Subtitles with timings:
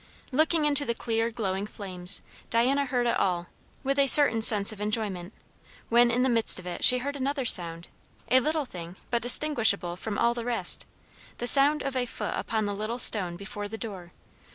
[0.31, 3.49] Looking into the clear, glowing flames, Diana heard it all,
[3.83, 5.31] with a certain sense of enjoyment;
[5.89, 7.87] when in the midst of it she heard another sound,
[8.31, 10.87] a little thing, but distinguishable from all the rest;
[11.37, 14.11] the sound of a foot upon the little stone before the door.